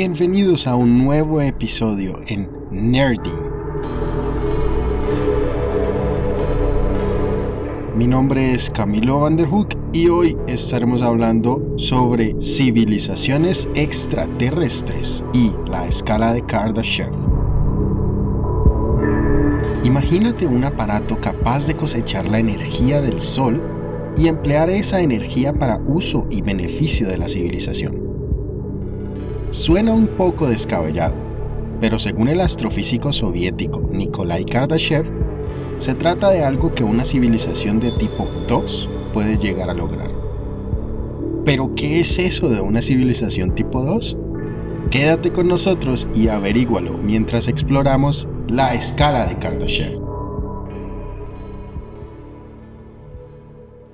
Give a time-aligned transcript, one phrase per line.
[0.00, 3.50] Bienvenidos a un nuevo episodio en Nerding.
[7.96, 16.32] Mi nombre es Camilo Vanderhook y hoy estaremos hablando sobre civilizaciones extraterrestres y la escala
[16.32, 17.10] de Kardashev.
[19.82, 23.60] Imagínate un aparato capaz de cosechar la energía del Sol
[24.16, 28.07] y emplear esa energía para uso y beneficio de la civilización.
[29.50, 31.14] Suena un poco descabellado,
[31.80, 35.06] pero según el astrofísico soviético Nikolai Kardashev,
[35.76, 40.10] se trata de algo que una civilización de tipo 2 puede llegar a lograr.
[41.46, 44.18] ¿Pero qué es eso de una civilización tipo 2?
[44.90, 49.98] Quédate con nosotros y averígualo mientras exploramos la escala de Kardashev.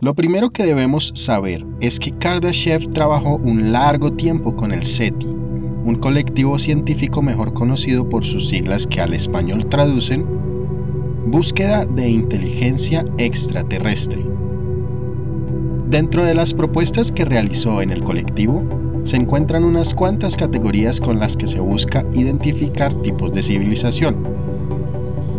[0.00, 5.41] Lo primero que debemos saber es que Kardashev trabajó un largo tiempo con el SETI,
[5.84, 10.24] un colectivo científico mejor conocido por sus siglas que al español traducen
[11.26, 14.24] Búsqueda de Inteligencia Extraterrestre.
[15.88, 18.62] Dentro de las propuestas que realizó en el colectivo,
[19.04, 24.24] se encuentran unas cuantas categorías con las que se busca identificar tipos de civilización,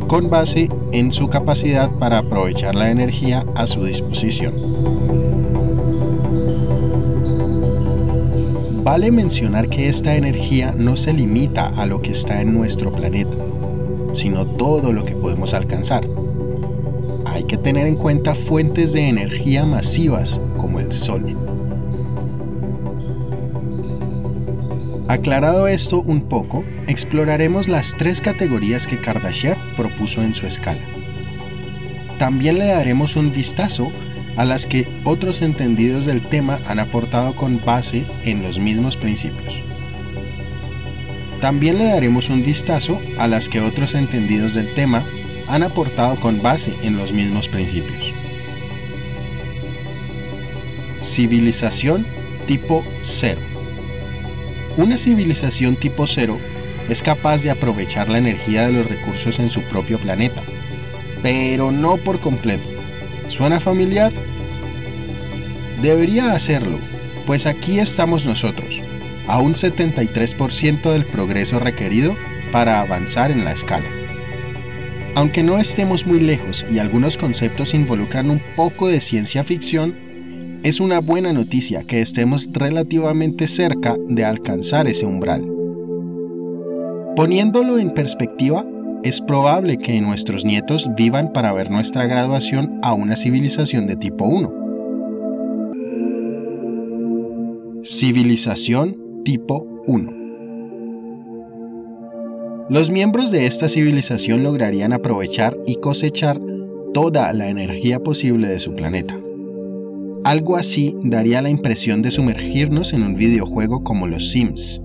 [0.07, 4.53] con base en su capacidad para aprovechar la energía a su disposición.
[8.83, 13.37] Vale mencionar que esta energía no se limita a lo que está en nuestro planeta,
[14.13, 16.03] sino todo lo que podemos alcanzar.
[17.25, 21.23] Hay que tener en cuenta fuentes de energía masivas como el Sol.
[25.07, 30.81] Aclarado esto un poco, exploraremos las tres categorías que Kardashev propuso en su escala.
[32.19, 33.93] También le daremos un vistazo
[34.35, 39.61] a las que otros entendidos del tema han aportado con base en los mismos principios.
[41.41, 45.03] También le daremos un vistazo a las que otros entendidos del tema
[45.47, 48.13] han aportado con base en los mismos principios.
[51.01, 52.05] Civilización
[52.47, 53.41] tipo 0.
[54.77, 56.39] Una civilización tipo 0
[56.89, 60.41] es capaz de aprovechar la energía de los recursos en su propio planeta,
[61.21, 62.72] pero no por completo.
[63.33, 64.11] ¿Suena familiar?
[65.81, 66.77] Debería hacerlo,
[67.25, 68.79] pues aquí estamos nosotros,
[69.27, 72.15] a un 73% del progreso requerido
[72.51, 73.87] para avanzar en la escala.
[75.15, 79.95] Aunque no estemos muy lejos y algunos conceptos involucran un poco de ciencia ficción,
[80.61, 85.43] es una buena noticia que estemos relativamente cerca de alcanzar ese umbral.
[87.15, 88.63] Poniéndolo en perspectiva,
[89.03, 94.25] es probable que nuestros nietos vivan para ver nuestra graduación a una civilización de tipo
[94.25, 94.63] 1.
[97.83, 100.13] Civilización tipo 1
[102.69, 106.39] Los miembros de esta civilización lograrían aprovechar y cosechar
[106.93, 109.19] toda la energía posible de su planeta.
[110.23, 114.82] Algo así daría la impresión de sumergirnos en un videojuego como los Sims.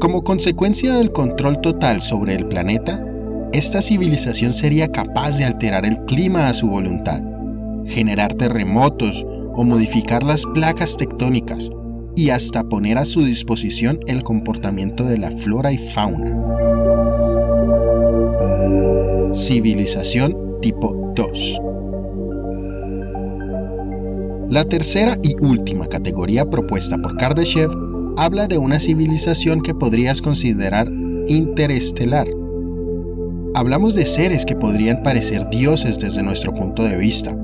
[0.00, 3.04] Como consecuencia del control total sobre el planeta,
[3.52, 7.20] esta civilización sería capaz de alterar el clima a su voluntad,
[7.84, 11.70] generar terremotos o modificar las placas tectónicas
[12.14, 16.32] y hasta poner a su disposición el comportamiento de la flora y fauna.
[19.34, 21.60] Civilización tipo 2
[24.48, 27.87] La tercera y última categoría propuesta por Kardashev
[28.18, 30.90] habla de una civilización que podrías considerar
[31.28, 32.26] interestelar.
[33.54, 37.36] Hablamos de seres que podrían parecer dioses desde nuestro punto de vista,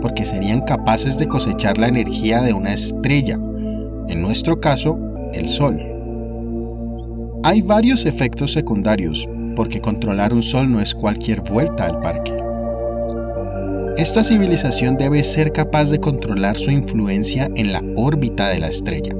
[0.00, 3.34] porque serían capaces de cosechar la energía de una estrella,
[4.08, 4.98] en nuestro caso,
[5.34, 5.78] el Sol.
[7.44, 12.32] Hay varios efectos secundarios, porque controlar un Sol no es cualquier vuelta al parque.
[13.98, 19.14] Esta civilización debe ser capaz de controlar su influencia en la órbita de la estrella,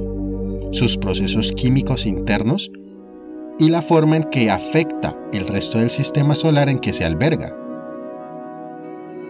[0.73, 2.71] sus procesos químicos internos
[3.59, 7.57] y la forma en que afecta el resto del sistema solar en que se alberga.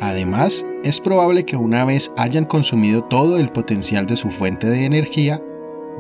[0.00, 4.84] Además, es probable que una vez hayan consumido todo el potencial de su fuente de
[4.84, 5.40] energía,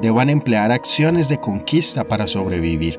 [0.00, 2.98] deban emplear acciones de conquista para sobrevivir.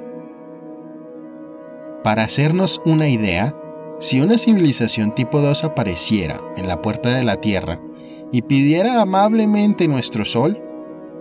[2.03, 3.55] Para hacernos una idea,
[3.99, 7.81] si una civilización tipo 2 apareciera en la puerta de la Tierra
[8.31, 10.62] y pidiera amablemente nuestro Sol,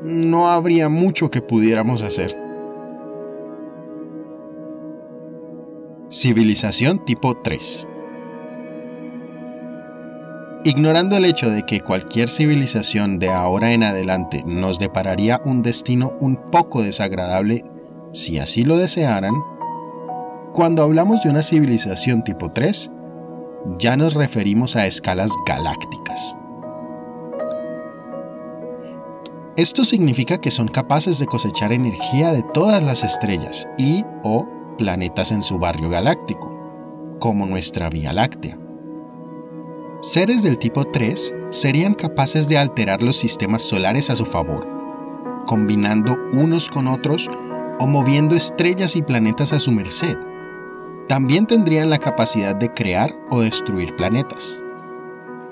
[0.02, 2.36] no habría mucho que pudiéramos hacer.
[6.10, 7.88] Civilización tipo 3
[10.64, 16.12] Ignorando el hecho de que cualquier civilización de ahora en adelante nos depararía un destino
[16.20, 17.64] un poco desagradable
[18.12, 19.34] si así lo desearan,
[20.52, 22.90] cuando hablamos de una civilización tipo 3,
[23.78, 26.36] ya nos referimos a escalas galácticas.
[29.56, 35.30] Esto significa que son capaces de cosechar energía de todas las estrellas y o planetas
[35.30, 36.50] en su barrio galáctico,
[37.18, 38.58] como nuestra Vía Láctea.
[40.00, 44.66] Seres del tipo 3 serían capaces de alterar los sistemas solares a su favor,
[45.46, 47.28] combinando unos con otros
[47.78, 50.16] o moviendo estrellas y planetas a su merced.
[51.08, 54.61] También tendrían la capacidad de crear o destruir planetas.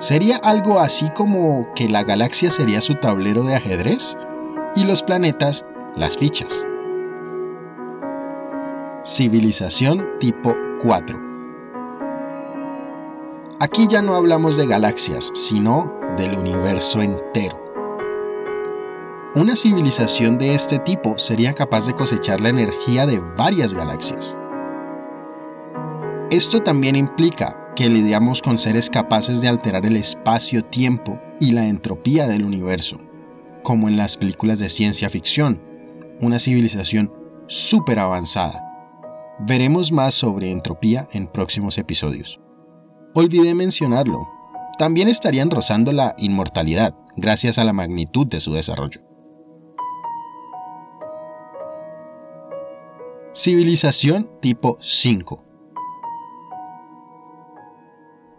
[0.01, 4.17] Sería algo así como que la galaxia sería su tablero de ajedrez
[4.75, 6.65] y los planetas las fichas.
[9.05, 11.21] Civilización tipo 4.
[13.61, 17.61] Aquí ya no hablamos de galaxias, sino del universo entero.
[19.35, 24.35] Una civilización de este tipo sería capaz de cosechar la energía de varias galaxias.
[26.31, 32.27] Esto también implica que lidiamos con seres capaces de alterar el espacio-tiempo y la entropía
[32.29, 32.99] del universo,
[33.63, 35.63] como en las películas de ciencia ficción,
[36.21, 37.11] una civilización
[37.47, 38.63] súper avanzada.
[39.39, 42.39] Veremos más sobre entropía en próximos episodios.
[43.15, 44.29] Olvidé mencionarlo,
[44.79, 49.01] también estarían rozando la inmortalidad gracias a la magnitud de su desarrollo.
[53.33, 55.50] Civilización tipo 5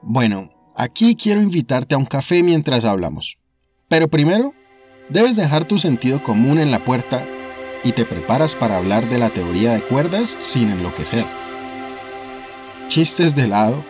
[0.02, 3.38] bueno, aquí quiero invitarte a un café mientras hablamos.
[3.88, 4.54] Pero primero,
[5.10, 7.24] debes dejar tu sentido común en la puerta
[7.84, 11.26] y te preparas para hablar de la teoría de cuerdas sin enloquecer.
[12.88, 13.84] Chistes de lado,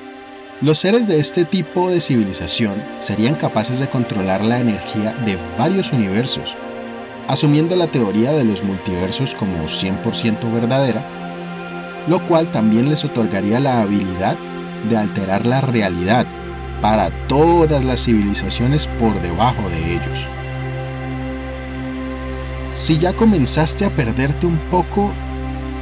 [0.61, 5.91] los seres de este tipo de civilización serían capaces de controlar la energía de varios
[5.91, 6.55] universos,
[7.27, 11.03] asumiendo la teoría de los multiversos como 100% verdadera,
[12.07, 14.37] lo cual también les otorgaría la habilidad
[14.89, 16.25] de alterar la realidad
[16.81, 20.27] para todas las civilizaciones por debajo de ellos.
[22.73, 25.11] Si ya comenzaste a perderte un poco,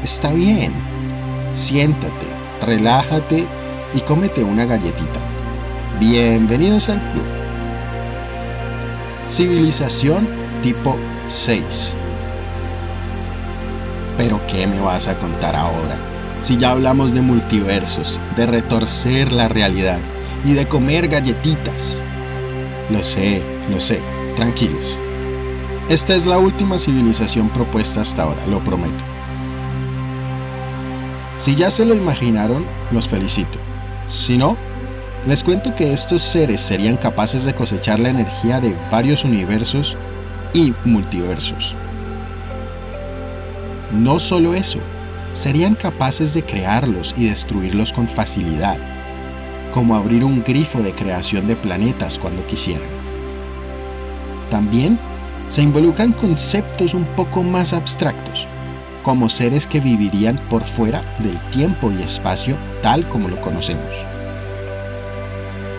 [0.03, 0.73] está bien.
[1.53, 2.27] Siéntate,
[2.65, 3.45] relájate
[3.93, 5.19] y cómete una galletita.
[5.99, 7.25] Bienvenidos al club.
[9.29, 10.27] Civilización
[10.61, 10.97] tipo
[11.29, 11.95] 6.
[14.17, 16.18] Pero ¿qué me vas a contar ahora?
[16.41, 19.99] Si ya hablamos de multiversos, de retorcer la realidad
[20.45, 22.03] y de comer galletitas.
[22.89, 24.01] Lo sé, lo sé,
[24.35, 24.97] tranquilos.
[25.89, 29.03] Esta es la última civilización propuesta hasta ahora, lo prometo.
[31.37, 33.59] Si ya se lo imaginaron, los felicito.
[34.07, 34.57] Si no,
[35.27, 39.97] les cuento que estos seres serían capaces de cosechar la energía de varios universos
[40.53, 41.75] y multiversos.
[43.91, 44.79] No solo eso,
[45.33, 48.77] serían capaces de crearlos y destruirlos con facilidad,
[49.71, 52.87] como abrir un grifo de creación de planetas cuando quisieran.
[54.49, 54.99] También
[55.49, 58.47] se involucran conceptos un poco más abstractos,
[59.03, 64.05] como seres que vivirían por fuera del tiempo y espacio tal como lo conocemos.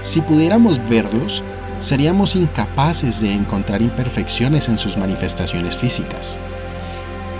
[0.03, 1.43] Si pudiéramos verlos,
[1.79, 6.39] seríamos incapaces de encontrar imperfecciones en sus manifestaciones físicas.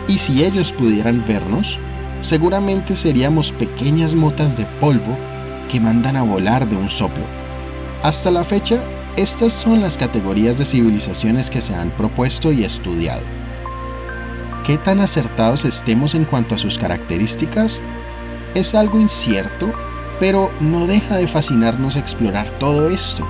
[0.09, 1.79] Y si ellos pudieran vernos,
[2.23, 5.17] seguramente seríamos pequeñas motas de polvo
[5.71, 7.25] que mandan a volar de un soplo.
[8.03, 8.81] Hasta la fecha,
[9.17, 13.23] estas son las categorías de civilizaciones que se han propuesto y estudiado.
[14.65, 17.83] ¿Qué tan acertados estemos en cuanto a sus características?
[18.55, 19.73] Es algo incierto,
[20.19, 23.27] pero no deja de fascinarnos explorar todo esto.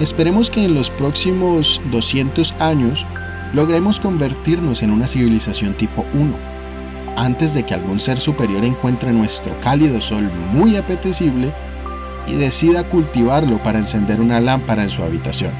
[0.00, 3.06] Esperemos que en los próximos 200 años
[3.54, 6.55] logremos convertirnos en una civilización tipo 1
[7.16, 11.52] antes de que algún ser superior encuentre nuestro cálido sol muy apetecible
[12.26, 15.52] y decida cultivarlo para encender una lámpara en su habitación.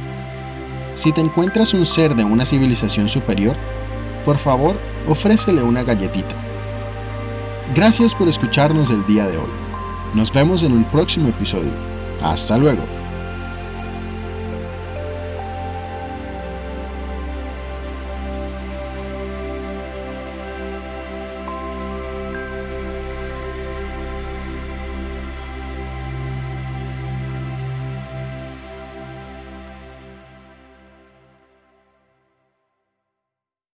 [0.94, 3.56] Si te encuentras un ser de una civilización superior,
[4.25, 6.34] por favor, ofrécele una galletita.
[7.75, 9.50] Gracias por escucharnos el día de hoy.
[10.14, 11.72] Nos vemos en un próximo episodio.
[12.22, 12.96] Hasta luego.